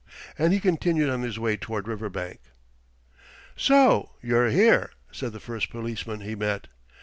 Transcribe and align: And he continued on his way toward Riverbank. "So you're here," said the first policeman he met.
And 0.35 0.51
he 0.51 0.59
continued 0.59 1.11
on 1.11 1.21
his 1.21 1.37
way 1.37 1.57
toward 1.57 1.87
Riverbank. 1.87 2.39
"So 3.55 4.13
you're 4.19 4.49
here," 4.49 4.89
said 5.11 5.31
the 5.31 5.39
first 5.39 5.69
policeman 5.69 6.21
he 6.21 6.33
met. 6.33 6.65